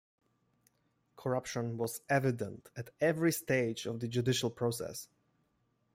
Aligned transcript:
Corruption 1.15 1.77
was 1.77 2.01
evident 2.09 2.69
at 2.75 2.89
every 2.99 3.31
stage 3.31 3.85
of 3.85 3.99
the 3.99 4.07
judicial 4.07 4.49
process. 4.49 5.07